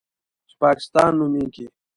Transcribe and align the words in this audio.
چې 0.49 0.55
پاکستان 0.63 1.11
نومېږي. 1.19 1.65